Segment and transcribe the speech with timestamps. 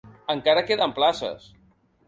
[0.33, 1.49] Encara queden places.